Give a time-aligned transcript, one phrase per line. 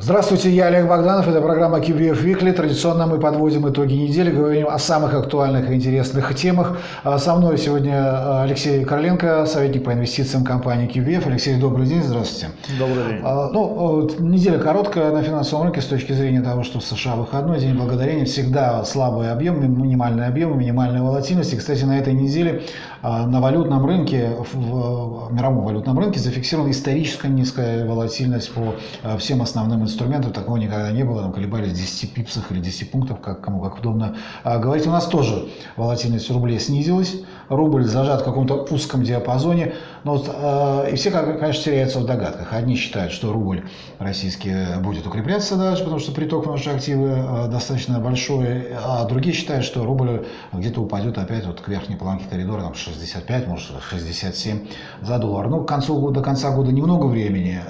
[0.00, 1.26] Здравствуйте, я Олег Богданов.
[1.26, 2.52] Это программа QBF Weekly.
[2.52, 6.78] Традиционно мы подводим итоги недели, говорим о самых актуальных и интересных темах.
[7.02, 11.26] А со мной сегодня а, Алексей Короленко, советник по инвестициям компании QBF.
[11.26, 12.54] Алексей, добрый день, здравствуйте.
[12.78, 13.20] Добрый день.
[13.24, 17.58] А, ну, неделя короткая на финансовом рынке с точки зрения того, что в США выходной
[17.58, 21.52] день благодарения, всегда слабый объем, минимальный объем, минимальная волатильность.
[21.54, 22.62] И, кстати, на этой неделе
[23.02, 28.76] на валютном рынке, в мировом валютном рынке зафиксирована исторически низкая волатильность по
[29.18, 33.40] всем основным инструментов такого никогда не было, там колебались 10 пипсах или 10 пунктов, как,
[33.40, 34.86] кому как удобно а, говорить.
[34.86, 37.16] У нас тоже волатильность рублей снизилась,
[37.48, 39.74] рубль зажат в каком-то узком диапазоне,
[40.04, 42.52] но вот, э, и все, конечно, теряются в догадках.
[42.52, 43.64] Одни считают, что рубль
[43.98, 49.34] российский будет укрепляться дальше, потому что приток в наши активы э, достаточно большой, а другие
[49.34, 54.66] считают, что рубль где-то упадет опять вот к верхней планке коридора, там 65, может 67
[55.02, 55.48] за доллар.
[55.48, 57.60] Ну, к концу, до конца года немного времени.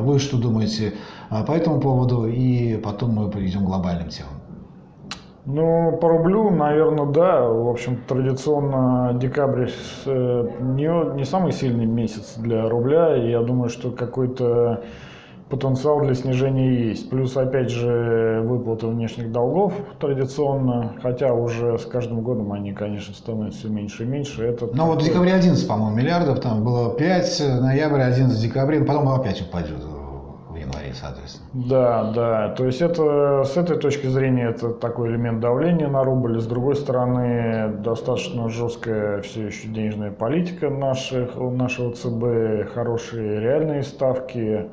[0.00, 0.94] Вы что думаете
[1.30, 2.26] по этому поводу?
[2.26, 4.35] И потом мы перейдем к глобальным темам.
[5.46, 7.42] Ну, по рублю, наверное, да.
[7.48, 9.68] В общем, традиционно декабрь
[10.04, 13.16] э, не, не самый сильный месяц для рубля.
[13.16, 14.82] И я думаю, что какой-то
[15.48, 17.08] потенциал для снижения есть.
[17.10, 23.60] Плюс, опять же, выплаты внешних долгов традиционно, хотя уже с каждым годом они, конечно, становятся
[23.60, 24.44] все меньше и меньше.
[24.44, 29.08] Это Но вот в декабре 11, по-моему, миллиардов, там было 5, ноябрь 11 декабря, потом
[29.08, 29.95] опять упадет
[30.76, 31.48] январе, соответственно.
[31.52, 32.48] Да, да.
[32.54, 36.40] То есть это с этой точки зрения это такой элемент давления на рубль.
[36.40, 44.66] С другой стороны, достаточно жесткая все еще денежная политика наших, нашего ЦБ, хорошие реальные ставки.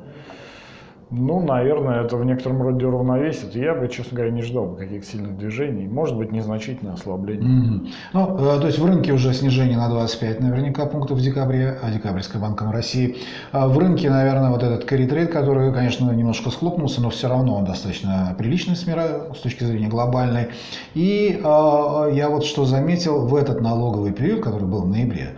[1.16, 3.56] Ну, наверное, это в некотором роде равновесит.
[3.56, 5.88] Я бы, честно говоря, не ждал бы каких-то сильных движений.
[5.88, 7.48] Может быть, незначительное ослабление.
[7.48, 7.88] Mm-hmm.
[8.14, 11.92] Ну, э, то есть в рынке уже снижение на 25 наверняка пунктов в декабре, а
[11.92, 13.18] декабрьской банком России.
[13.52, 17.66] А в рынке, наверное, вот этот carry который, конечно, немножко схлопнулся, но все равно он
[17.66, 20.48] достаточно приличный с, мира, с точки зрения глобальной.
[20.96, 25.36] И э, я вот что заметил в этот налоговый период, который был в ноябре,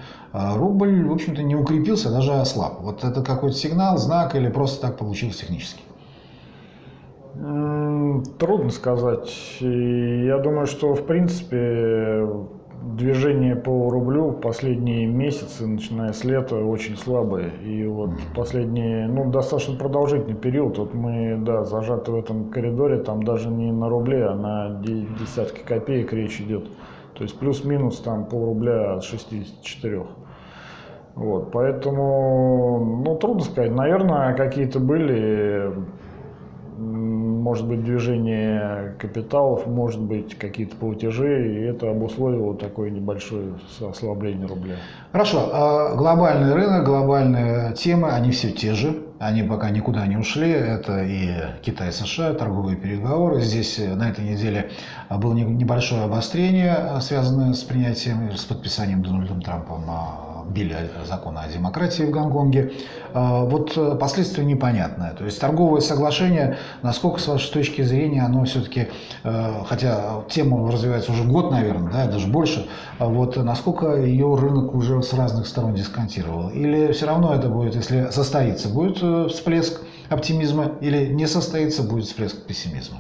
[0.55, 2.81] рубль, в общем-то, не укрепился, даже ослаб.
[2.81, 5.81] Вот это какой-то сигнал, знак или просто так получилось технически?
[8.39, 9.57] Трудно сказать.
[9.59, 12.27] Я думаю, что, в принципе,
[12.81, 17.51] движение по рублю в последние месяцы, начиная с лета, очень слабые.
[17.63, 23.23] И вот последние, ну, достаточно продолжительный период, вот мы, да, зажаты в этом коридоре, там
[23.23, 24.81] даже не на рубле, а на
[25.19, 26.67] десятки копеек речь идет.
[27.15, 30.03] То есть плюс-минус там пол рубля от 64.
[31.15, 33.71] Вот, поэтому, ну, трудно сказать.
[33.71, 35.71] Наверное, какие-то были,
[36.77, 43.53] может быть, движения капиталов, может быть, какие-то платежи, и это обусловило такое небольшое
[43.89, 44.75] ослабление рубля.
[45.13, 45.49] Хорошо.
[45.53, 49.01] А глобальный рынок, глобальные темы, они все те же.
[49.17, 50.51] Они пока никуда не ушли.
[50.51, 51.29] Это и
[51.61, 53.39] Китай, США, торговые переговоры.
[53.39, 54.71] Здесь э, на этой неделе
[55.09, 59.83] было небольшое обострение, э, связанное с принятием, с подписанием Дональдом Трампом
[60.49, 62.73] Билли закона о демократии в Гонконге.
[63.13, 65.11] А, вот э, последствия непонятные.
[65.11, 68.89] То есть торговое соглашение, насколько с вашей точки зрения оно все-таки,
[69.23, 72.67] э, хотя тема развивается уже год, наверное, да, даже больше,
[72.99, 76.49] а вот насколько ее рынок уже с разных сторон дисконтировал?
[76.49, 82.05] Или все равно это будет, если состоится, будет э, всплеск оптимизма, или не состоится, будет
[82.05, 82.97] всплеск пессимизма?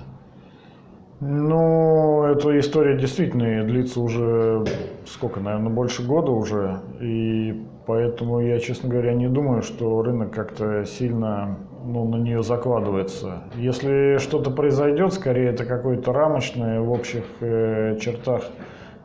[1.21, 4.65] Ну, эта история действительно длится уже
[5.05, 6.79] сколько, наверное, больше года уже.
[6.99, 13.43] И поэтому я, честно говоря, не думаю, что рынок как-то сильно ну, на нее закладывается.
[13.55, 18.43] Если что-то произойдет, скорее это какое-то рамочное в общих э, чертах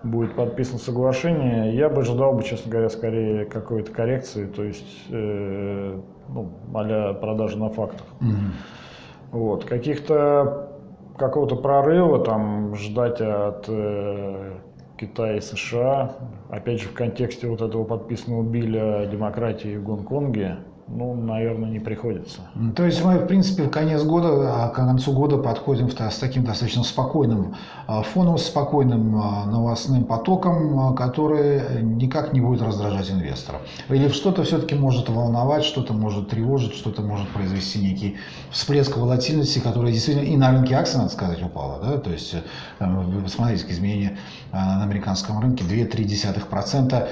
[0.02, 6.00] будет подписано соглашение, я бы ожидал бы, честно говоря, скорее какой-то коррекции, то есть э,
[6.28, 8.06] ну, а продажи на фактах.
[8.20, 9.32] Mm-hmm.
[9.32, 9.64] Вот.
[9.66, 10.79] Каких-то
[11.20, 14.54] какого-то прорыва там ждать от э,
[14.96, 16.16] Китая и США,
[16.48, 20.56] опять же в контексте вот этого подписанного Билля демократии в Гонконге,
[20.92, 22.40] ну, наверное, не приходится.
[22.74, 26.44] То есть мы, в принципе, в конец года, а к концу года подходим с таким
[26.44, 27.54] достаточно спокойным
[27.86, 33.60] а, фоном, спокойным а, новостным потоком, который никак не будет раздражать инвесторов.
[33.88, 38.16] Или что-то все-таки может волновать, что-то может тревожить, что-то может произвести некий
[38.50, 41.80] всплеск волатильности, который действительно и на рынке акций, надо сказать, упало.
[41.84, 41.98] Да?
[41.98, 42.40] То есть, э,
[42.80, 44.18] вы посмотрите, изменения
[44.52, 47.08] на американском рынке 2-3%.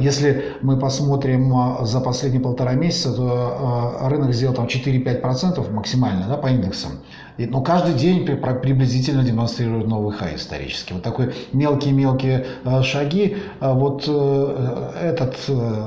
[0.00, 6.92] Если мы посмотрим за последние полтора месяца, рынок сделал там 4-5% максимально да, по индексам.
[7.36, 10.94] Но каждый день приблизительно демонстрирует новый хай исторический.
[10.94, 13.36] Вот такой мелкие-мелкие э, шаги.
[13.60, 15.36] Вот э, этот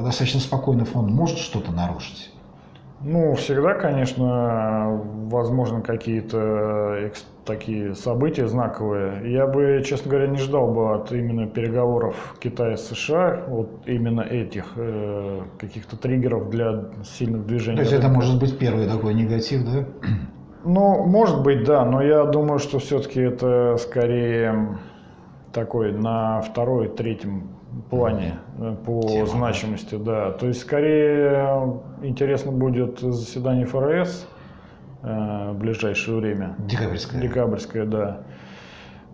[0.04, 2.30] достаточно спокойный фон может что-то нарушить?
[3.04, 7.12] Ну, всегда, конечно, возможно какие-то
[7.46, 9.32] такие события знаковые.
[9.34, 14.22] Я бы, честно говоря, не ждал бы от именно переговоров Китая с США, вот именно
[14.22, 17.78] этих э, каких-то триггеров для сильных движений.
[17.78, 19.86] То есть это может быть первый такой негатив, да?
[20.64, 24.78] Ну, может быть, да, но я думаю, что все-таки это скорее
[25.52, 27.50] такой на второй, третьем
[27.90, 29.26] плане э, по Тема.
[29.28, 30.32] значимости, да.
[30.32, 34.28] То есть скорее интересно будет заседание ФРС
[35.04, 36.56] э, в ближайшее время.
[36.60, 37.22] Декабрьское.
[37.22, 38.22] Декабрьское, да.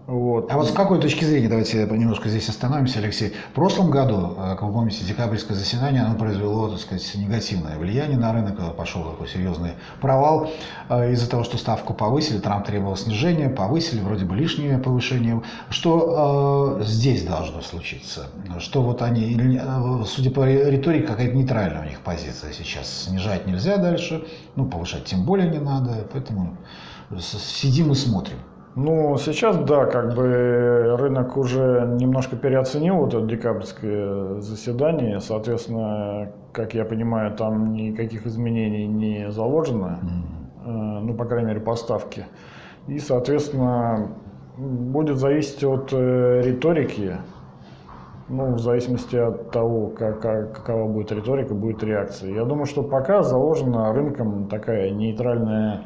[0.08, 0.50] Вот.
[0.50, 3.34] А вот с какой точки зрения, давайте немножко здесь остановимся, Алексей.
[3.52, 8.18] В прошлом году, э, как вы помните, декабрьское заседание, оно произвело, так сказать, негативное влияние
[8.18, 10.50] на рынок, пошел такой серьезный провал
[10.88, 15.42] э, из-за того, что ставку повысили, Трамп требовал снижения, повысили, вроде бы лишнее повышение.
[15.70, 18.28] Что э, здесь должно случиться?
[18.60, 23.08] Что вот они, э, судя по риторике, какая-то нейтральная у них позиция сейчас.
[23.10, 24.26] Снижать нельзя дальше,
[24.56, 26.56] ну, повышать тем более не надо, поэтому
[27.20, 28.38] сидим и смотрим.
[28.76, 35.20] Ну, сейчас, да, как бы рынок уже немножко переоценил это декабрьское заседание.
[35.20, 41.00] Соответственно, как я понимаю, там никаких изменений не заложено, mm-hmm.
[41.02, 42.26] ну, по крайней мере, поставки.
[42.88, 44.12] И, соответственно,
[44.58, 47.18] будет зависеть от э, риторики,
[48.30, 52.34] ну, в зависимости от того, как, какова будет риторика, будет реакция.
[52.34, 55.84] Я думаю, что пока заложена рынком такая нейтральная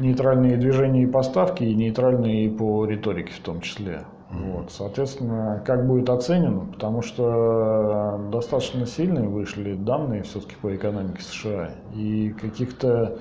[0.00, 4.04] нейтральные движения и поставки, и нейтральные по риторике в том числе.
[4.30, 4.52] Mm-hmm.
[4.52, 11.70] Вот, соответственно, как будет оценен, потому что достаточно сильные вышли данные все-таки по экономике США,
[11.94, 13.18] и каких-то,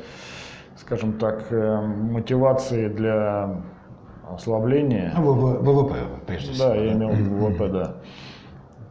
[0.76, 3.64] скажем так, э, мотивации для
[4.31, 5.14] ослабления.
[5.18, 5.96] Ну, ВВП,
[6.28, 6.68] прежде всего.
[6.70, 7.96] Да, я имел в виду ВВП, да.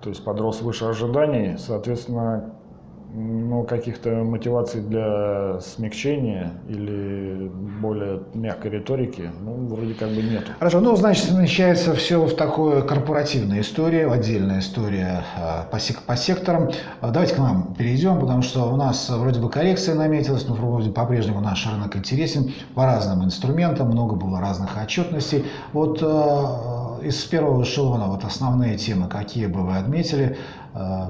[0.00, 2.57] То есть подрос выше ожиданий, соответственно,
[3.18, 7.50] ну, каких-то мотиваций для смягчения или
[7.80, 10.44] более мягкой риторики, ну, вроде как бы нет.
[10.58, 16.16] Хорошо, ну, значит, смещается все в такую корпоративную историю, отдельная история а, по, сек по
[16.16, 16.70] секторам.
[17.00, 20.90] А, давайте к нам перейдем, потому что у нас вроде бы коррекция наметилась, но вроде
[20.90, 25.44] по-прежнему наш рынок интересен по разным инструментам, много было разных отчетностей.
[25.72, 30.36] Вот э, из первого эшелона вот основные темы, какие бы вы отметили,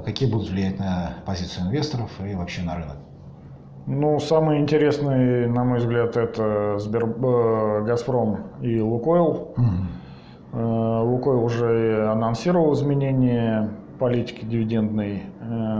[0.05, 2.97] какие будут влиять на позицию инвесторов и вообще на рынок?
[3.85, 7.05] Ну, самый интересный, на мой взгляд, это Сбер...
[7.05, 9.53] Э, Газпром и Лукойл.
[9.57, 10.61] Угу.
[10.61, 13.69] Лукойл уже анонсировал изменения
[13.99, 15.23] политики дивидендной.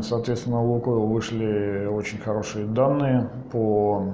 [0.01, 4.13] Соответственно, у Лукойл вышли очень хорошие данные по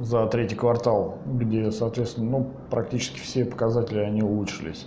[0.00, 4.86] за третий квартал, где, соответственно, ну, практически все показатели они улучшились.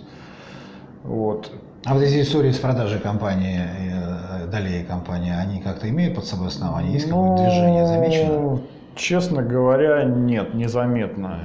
[1.04, 1.52] Вот.
[1.88, 6.48] А вот эти истории с продажей компании, э, долей компании, они как-то имеют под собой
[6.48, 6.92] основание?
[6.92, 8.60] Есть ну, какое-то движение замечено?
[8.94, 11.38] Честно говоря, нет, незаметно.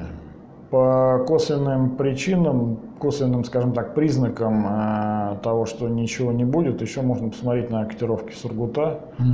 [0.69, 7.29] По косвенным причинам косвенным, скажем так, признаком э, того, что ничего не будет, еще можно
[7.29, 9.01] посмотреть на котировки Сургута.
[9.19, 9.27] Угу.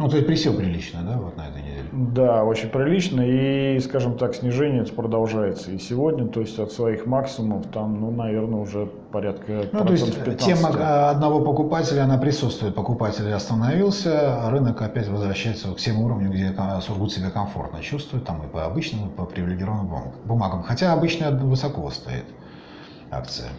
[0.00, 1.84] Ну, то есть присел прилично, да, вот на этой неделе?
[1.92, 5.70] Да, очень прилично, и, скажем так, снижение продолжается.
[5.70, 10.24] И сегодня, то есть от своих максимумов, там, ну, наверное, уже порядка Ну, то есть
[10.24, 10.38] 15.
[10.40, 12.74] тема одного покупателя, она присутствует.
[12.74, 18.48] Покупатель остановился, рынок опять возвращается к тем уровням, где Сургут себя комфортно чувствует, там и
[18.48, 20.62] по обычным, и по привилегированным бумагам.
[20.62, 22.24] Хотя обычно высоко стоит
[23.10, 23.50] акция.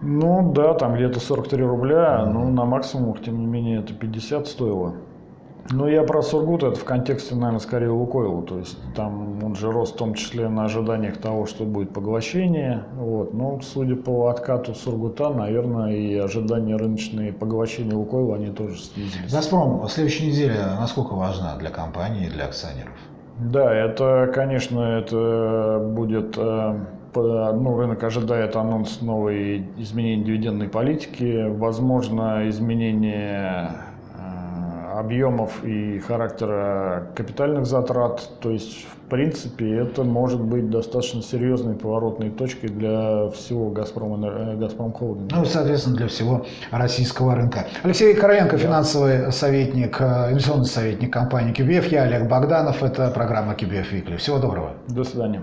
[0.00, 2.30] Ну да, там где-то 43 рубля, mm-hmm.
[2.30, 4.94] но на максимумах, тем не менее, это 50 стоило.
[5.70, 8.42] Ну, я про Сургут, это в контексте, наверное, скорее Лукойла.
[8.42, 12.84] То есть там он же рос в том числе на ожиданиях того, что будет поглощение.
[12.96, 13.32] Вот.
[13.32, 19.32] Но судя по откату Сургута, наверное, и ожидания рыночные поглощения Лукойла, они тоже снизились.
[19.32, 22.92] «Газпром» следующая неделя насколько важна для компании и для акционеров?
[23.38, 26.78] Да, это, конечно, это будет э,
[27.14, 33.70] ну, рынок ожидает анонс новой изменений дивидендной политики, возможно, изменение
[35.02, 38.28] объемов и характера капитальных затрат.
[38.40, 44.56] То есть, в принципе, это может быть достаточно серьезной поворотной точкой для всего «Газпрома», э,
[44.56, 45.36] «Газпром Холдинга».
[45.36, 47.66] Ну, соответственно, для всего российского рынка.
[47.82, 48.62] Алексей Короленко, да.
[48.62, 51.88] финансовый советник, э, инвестиционный советник компании QBF.
[51.88, 52.82] Я Олег Богданов.
[52.82, 54.16] Это программа QBF Weekly.
[54.16, 54.72] Всего доброго.
[54.88, 55.42] До свидания.